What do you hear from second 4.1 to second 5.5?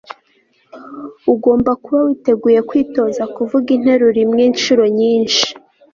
imwe inshuro nyinshi